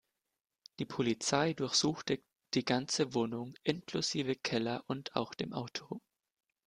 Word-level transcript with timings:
Die 0.79 0.85
Polizei 0.85 1.53
durchsuchte 1.53 2.23
die 2.55 2.65
ganze 2.65 3.13
Wohnung 3.13 3.53
inklusive 3.61 4.35
Keller 4.35 4.83
und 4.87 5.15
auch 5.15 5.35
dem 5.35 5.53
Auto. 5.53 6.01